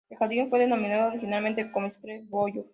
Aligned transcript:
El 0.09 0.17
jardín 0.17 0.49
fue 0.49 0.57
denominado 0.57 1.09
originalmente 1.09 1.69
como 1.71 1.87
"Sleepy 1.91 2.25
Hollow". 2.31 2.65